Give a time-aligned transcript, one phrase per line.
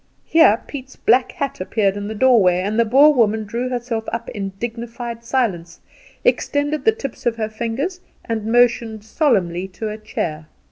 [0.25, 4.29] Here Piet's black hat appeared in the doorway, and the Boer woman drew herself up
[4.29, 5.79] in dignified silence,
[6.25, 10.47] extended the tips of her fingers, and motioned solemnly to a chair.